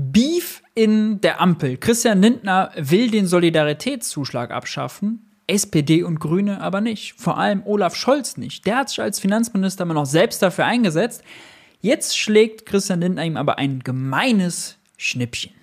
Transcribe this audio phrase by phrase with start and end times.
[0.00, 1.76] Beef in der Ampel.
[1.76, 5.24] Christian Lindner will den Solidaritätszuschlag abschaffen.
[5.48, 7.14] SPD und Grüne aber nicht.
[7.14, 8.64] Vor allem Olaf Scholz nicht.
[8.64, 11.24] Der hat sich als Finanzminister immer noch selbst dafür eingesetzt.
[11.80, 15.57] Jetzt schlägt Christian Lindner ihm aber ein gemeines Schnippchen.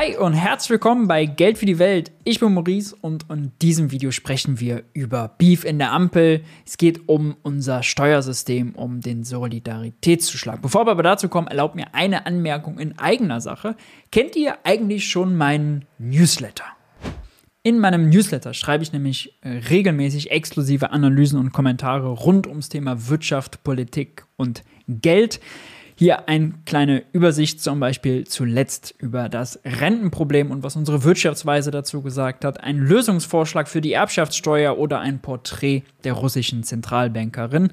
[0.00, 2.12] Hi und herzlich willkommen bei Geld für die Welt.
[2.22, 6.44] Ich bin Maurice und in diesem Video sprechen wir über Beef in der Ampel.
[6.64, 10.62] Es geht um unser Steuersystem, um den Solidaritätszuschlag.
[10.62, 13.74] Bevor wir aber dazu kommen, erlaubt mir eine Anmerkung in eigener Sache.
[14.12, 16.66] Kennt ihr eigentlich schon meinen Newsletter?
[17.64, 23.08] In meinem Newsletter schreibe ich nämlich äh, regelmäßig exklusive Analysen und Kommentare rund ums Thema
[23.08, 25.40] Wirtschaft, Politik und Geld.
[26.00, 32.02] Hier eine kleine Übersicht zum Beispiel zuletzt über das Rentenproblem und was unsere Wirtschaftsweise dazu
[32.02, 37.72] gesagt hat, ein Lösungsvorschlag für die Erbschaftssteuer oder ein Porträt der russischen Zentralbankerin.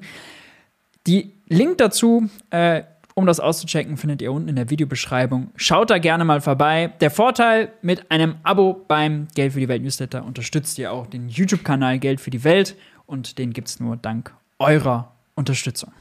[1.06, 2.82] Die Link dazu, äh,
[3.14, 5.52] um das auszuchecken, findet ihr unten in der Videobeschreibung.
[5.54, 6.94] Schaut da gerne mal vorbei.
[7.00, 11.28] Der Vorteil mit einem Abo beim Geld für die Welt Newsletter unterstützt ihr auch den
[11.28, 12.74] YouTube-Kanal Geld für die Welt
[13.06, 15.92] und den gibt es nur dank eurer Unterstützung.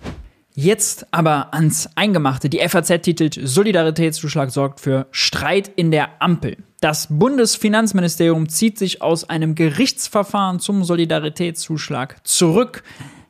[0.57, 2.49] Jetzt aber ans Eingemachte.
[2.49, 6.55] Die FAZ titelt Solidaritätszuschlag sorgt für Streit in der Ampel.
[6.79, 12.83] Das Bundesfinanzministerium zieht sich aus einem Gerichtsverfahren zum Solidaritätszuschlag zurück.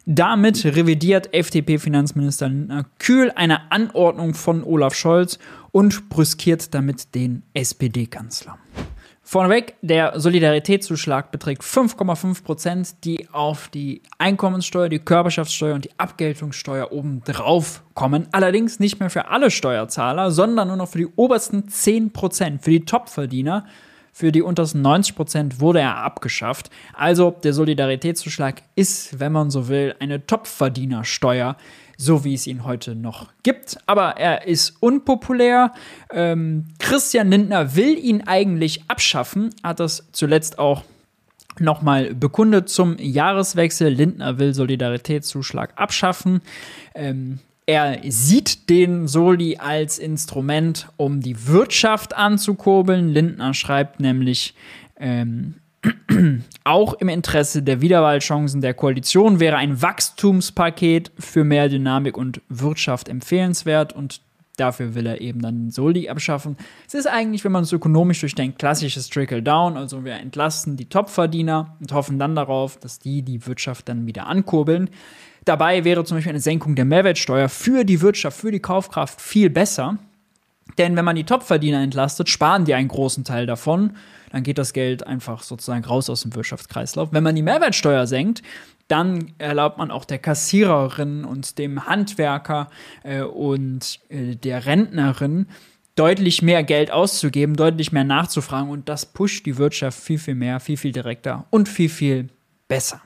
[0.06, 5.39] Damit revidiert FDP-Finanzminister Kühl eine Anordnung von Olaf Scholz
[5.72, 8.60] und brüskiert damit den SPD-Kanzler.
[9.28, 16.92] Vorneweg, der Solidaritätszuschlag beträgt 5,5 Prozent, die auf die Einkommenssteuer, die Körperschaftssteuer und die Abgeltungssteuer
[16.92, 18.28] obendrauf kommen.
[18.32, 22.70] Allerdings nicht mehr für alle Steuerzahler, sondern nur noch für die obersten 10 Prozent, für
[22.70, 23.66] die Topverdiener.
[24.14, 26.70] Für die untersten 90 Prozent wurde er abgeschafft.
[26.94, 31.58] Also der Solidaritätszuschlag ist, wenn man so will, eine Topverdienersteuer,
[31.98, 33.78] so wie es ihn heute noch gibt.
[33.86, 35.74] Aber er ist unpopulär.
[36.12, 40.84] Ähm, Christian Lindner will ihn eigentlich abschaffen, hat das zuletzt auch
[41.60, 43.89] nochmal bekundet zum Jahreswechsel.
[43.89, 46.42] Lindner will Solidaritätszuschlag abschaffen.
[46.94, 53.10] Ähm, er sieht den Soli als Instrument, um die Wirtschaft anzukurbeln.
[53.10, 54.54] Lindner schreibt nämlich,
[54.98, 55.55] ähm,
[56.64, 63.10] auch im Interesse der Wiederwahlchancen der Koalition wäre ein Wachstumspaket für mehr Dynamik und Wirtschaft
[63.10, 64.22] empfehlenswert und
[64.58, 66.58] dafür will er eben dann den Soli abschaffen.
[66.88, 71.76] Es ist eigentlich, wenn man es ökonomisch durchdenkt, klassisches Trickle-Down, also wir entlasten die Topverdiener
[71.80, 74.90] und hoffen dann darauf, dass die die Wirtschaft dann wieder ankurbeln.
[75.44, 79.50] Dabei wäre zum Beispiel eine Senkung der Mehrwertsteuer für die Wirtschaft, für die Kaufkraft viel
[79.50, 80.00] besser.
[80.77, 83.93] Denn wenn man die Topverdiener entlastet, sparen die einen großen Teil davon
[84.36, 87.14] dann geht das Geld einfach sozusagen raus aus dem Wirtschaftskreislauf.
[87.14, 88.42] Wenn man die Mehrwertsteuer senkt,
[88.89, 92.70] dann erlaubt man auch der Kassiererin und dem Handwerker
[93.04, 95.48] äh, und äh, der Rentnerin
[95.95, 100.59] deutlich mehr Geld auszugeben, deutlich mehr nachzufragen und das pusht die Wirtschaft viel, viel mehr,
[100.59, 102.27] viel, viel direkter und viel, viel
[102.67, 103.02] besser.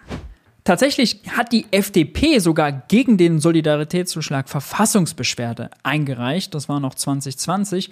[0.69, 6.53] Tatsächlich hat die FDP sogar gegen den Solidaritätszuschlag Verfassungsbeschwerde eingereicht.
[6.53, 7.89] Das war noch 2020.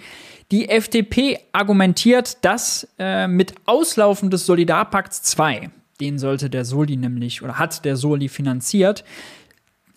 [0.52, 7.42] Die FDP argumentiert, dass äh, mit Auslaufen des Solidarpakts 2, den sollte der Soli nämlich
[7.42, 9.02] oder hat der Soli finanziert,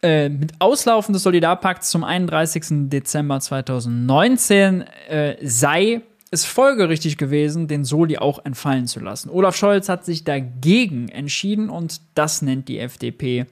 [0.01, 2.89] äh, mit Auslaufen des Solidarpakts zum 31.
[2.89, 9.29] Dezember 2019 äh, sei es folgerichtig gewesen, den Soli auch entfallen zu lassen.
[9.29, 13.45] Olaf Scholz hat sich dagegen entschieden und das nennt die FDP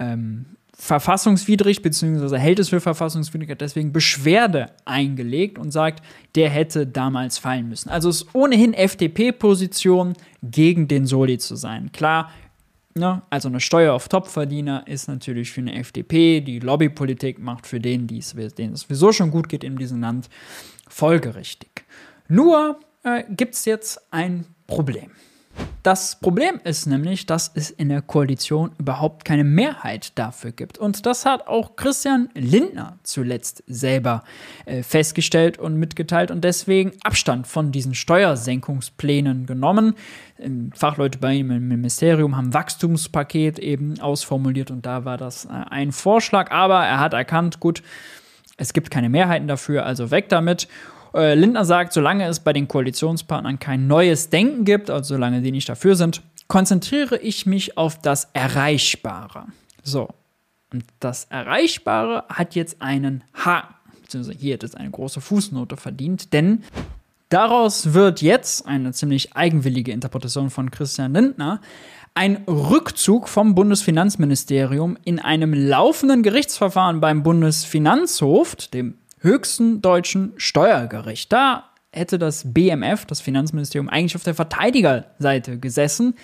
[0.00, 0.44] ähm,
[0.76, 7.38] verfassungswidrig, beziehungsweise hält es für verfassungswidrig, hat deswegen Beschwerde eingelegt und sagt, der hätte damals
[7.38, 7.88] fallen müssen.
[7.88, 11.90] Also ist ohnehin FDP-Position, gegen den Soli zu sein.
[11.92, 12.30] Klar,
[12.94, 17.80] ne, also eine Steuer auf Topverdiener ist natürlich für eine FDP, die Lobbypolitik macht für
[17.80, 20.28] den, denen es sowieso schon gut geht in diesem Land,
[20.88, 21.84] folgerichtig.
[22.28, 25.10] Nur äh, gibt es jetzt ein Problem.
[25.82, 30.76] Das Problem ist nämlich, dass es in der Koalition überhaupt keine Mehrheit dafür gibt.
[30.76, 34.24] Und das hat auch Christian Lindner zuletzt selber
[34.66, 39.94] äh, festgestellt und mitgeteilt und deswegen Abstand von diesen Steuersenkungsplänen genommen.
[40.38, 45.48] Ähm, Fachleute bei ihm im Ministerium haben Wachstumspaket eben ausformuliert und da war das äh,
[45.48, 46.50] ein Vorschlag.
[46.50, 47.82] Aber er hat erkannt, gut,
[48.58, 50.68] es gibt keine Mehrheiten dafür, also weg damit.
[51.14, 55.52] Äh, Lindner sagt, solange es bei den Koalitionspartnern kein neues Denken gibt, also solange die
[55.52, 59.46] nicht dafür sind, konzentriere ich mich auf das Erreichbare.
[59.82, 60.08] So.
[60.72, 66.32] Und das Erreichbare hat jetzt einen Haken, beziehungsweise hier hat es eine große Fußnote verdient,
[66.34, 66.62] denn
[67.30, 71.60] daraus wird jetzt eine ziemlich eigenwillige Interpretation von Christian Lindner
[72.18, 81.32] ein Rückzug vom Bundesfinanzministerium in einem laufenden Gerichtsverfahren beim Bundesfinanzhof, dem höchsten deutschen Steuergericht.
[81.32, 86.14] Da hätte das BMF, das Finanzministerium, eigentlich auf der Verteidigerseite gesessen.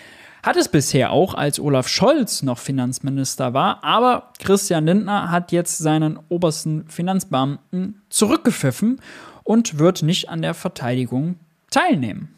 [0.43, 5.79] Hat es bisher auch, als Olaf Scholz noch Finanzminister war, aber Christian Lindner hat jetzt
[5.79, 9.01] seinen obersten Finanzbeamten zurückgepfiffen
[9.43, 11.37] und wird nicht an der Verteidigung
[11.71, 12.34] teilnehmen.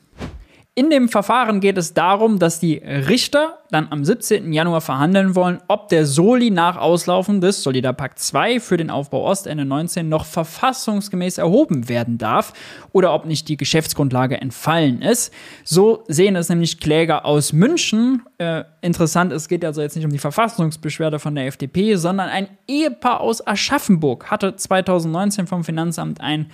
[0.78, 4.52] In dem Verfahren geht es darum, dass die Richter dann am 17.
[4.52, 9.46] Januar verhandeln wollen, ob der Soli nach Auslaufen des Solidarpakt 2 für den Aufbau Ost
[9.46, 12.52] Ende 19 noch verfassungsgemäß erhoben werden darf
[12.92, 15.32] oder ob nicht die Geschäftsgrundlage entfallen ist.
[15.64, 18.24] So sehen es nämlich Kläger aus München.
[18.36, 22.48] Äh, interessant, es geht also jetzt nicht um die Verfassungsbeschwerde von der FDP, sondern ein
[22.68, 26.50] Ehepaar aus Aschaffenburg hatte 2019 vom Finanzamt ein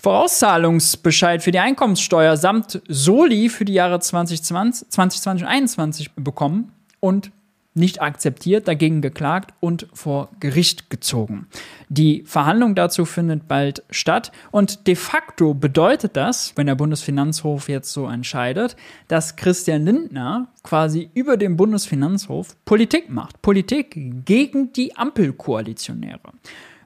[0.00, 7.32] Vorauszahlungsbescheid für die Einkommenssteuer samt Soli für die Jahre 2020, 2020 und 2021 bekommen und
[7.74, 11.46] nicht akzeptiert, dagegen geklagt und vor Gericht gezogen.
[11.88, 17.92] Die Verhandlung dazu findet bald statt und de facto bedeutet das, wenn der Bundesfinanzhof jetzt
[17.92, 18.76] so entscheidet,
[19.06, 23.40] dass Christian Lindner quasi über dem Bundesfinanzhof Politik macht.
[23.42, 26.32] Politik gegen die Ampelkoalitionäre.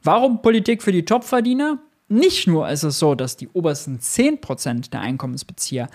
[0.02, 1.78] Warum Politik für die Topverdiener?
[2.08, 5.88] Nicht nur ist es so, dass die obersten 10% der Einkommensbezieher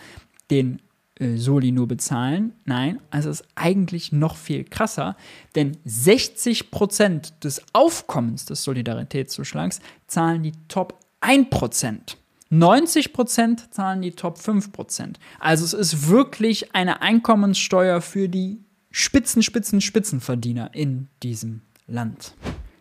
[0.50, 0.82] den
[1.20, 2.54] äh, Soli nur bezahlen.
[2.66, 5.16] Nein, es ist eigentlich noch viel krasser,
[5.56, 12.16] denn 60% des Aufkommens des Solidaritätszuschlags zahlen die Top 1%.
[12.52, 15.16] 90% zahlen die Top 5%.
[15.40, 18.60] Also es ist wirklich eine Einkommenssteuer für die
[18.90, 22.34] Spitzen, Spitzen, Spitzenverdiener in diesem Land.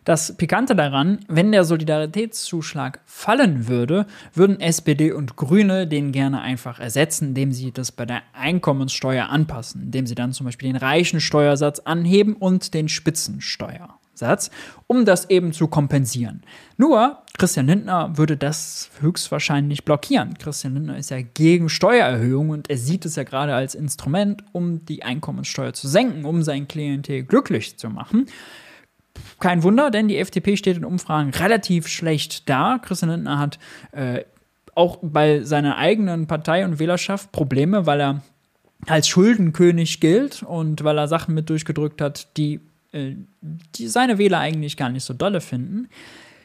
[0.09, 6.79] Das Pikante daran, wenn der Solidaritätszuschlag fallen würde, würden SPD und Grüne den gerne einfach
[6.79, 11.21] ersetzen, indem sie das bei der Einkommenssteuer anpassen, indem sie dann zum Beispiel den reichen
[11.21, 14.49] Steuersatz anheben und den Spitzensteuersatz,
[14.87, 16.41] um das eben zu kompensieren.
[16.75, 20.39] Nur Christian Lindner würde das höchstwahrscheinlich blockieren.
[20.39, 24.83] Christian Lindner ist ja gegen Steuererhöhung und er sieht es ja gerade als Instrument, um
[24.85, 28.25] die Einkommenssteuer zu senken, um sein Klientel glücklich zu machen.
[29.39, 32.79] Kein Wunder, denn die FDP steht in Umfragen relativ schlecht da.
[32.81, 33.59] Christian Lindner hat
[33.91, 34.23] äh,
[34.75, 38.21] auch bei seiner eigenen Partei und Wählerschaft Probleme, weil er
[38.87, 42.59] als Schuldenkönig gilt und weil er Sachen mit durchgedrückt hat, die,
[42.91, 45.89] äh, die seine Wähler eigentlich gar nicht so dolle finden.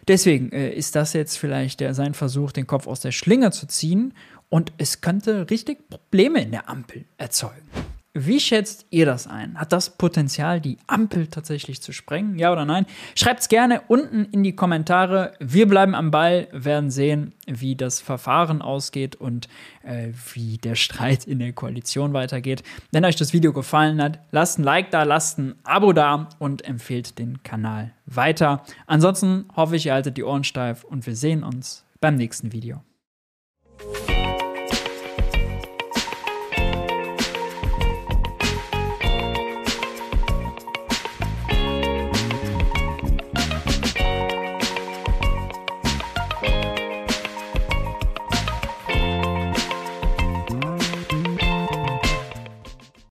[0.09, 3.67] Deswegen äh, ist das jetzt vielleicht der, sein Versuch, den Kopf aus der Schlinge zu
[3.67, 4.15] ziehen
[4.51, 7.69] und es könnte richtig Probleme in der Ampel erzeugen.
[8.17, 9.59] Wie schätzt ihr das ein?
[9.59, 12.39] Hat das Potenzial, die Ampel tatsächlich zu sprengen?
[12.39, 12.87] Ja oder nein?
[13.17, 15.33] Schreibt es gerne unten in die Kommentare.
[15.41, 19.49] Wir bleiben am Ball, werden sehen, wie das Verfahren ausgeht und
[19.83, 22.63] äh, wie der Streit in der Koalition weitergeht.
[22.93, 26.65] Wenn euch das Video gefallen hat, lasst ein Like da, lasst ein Abo da und
[26.65, 28.63] empfehlt den Kanal weiter.
[28.87, 32.81] Ansonsten hoffe ich, ihr haltet die Ohren steif und wir sehen uns beim nächsten Video.